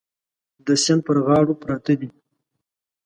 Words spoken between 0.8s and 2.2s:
سیند پر غاړو پراته دي.